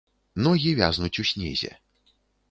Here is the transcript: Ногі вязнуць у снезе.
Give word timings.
Ногі 0.45 0.71
вязнуць 0.79 1.19
у 1.23 1.25
снезе. 1.31 1.71